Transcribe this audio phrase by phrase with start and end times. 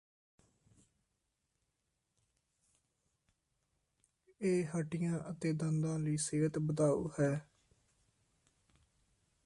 [4.41, 7.31] ਇਹ ਹੱਡੀਆਂ ਅਤੇ ਦੰਦਾਂ ਲਈ ਸਿਹਤ ਵਧਾਊ ਹੈ